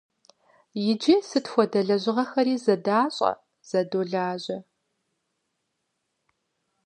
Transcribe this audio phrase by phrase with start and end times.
[0.89, 3.31] Иджы сыт хуэдэ лэжьыгъэри зэдащӀэ,
[3.69, 4.57] зэдолажьэ.